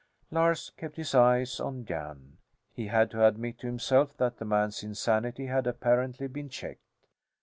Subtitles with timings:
[0.31, 2.39] Lars kept his eyes on Jan.
[2.73, 6.81] He had to admit to himself that the man's insanity had apparently been checked.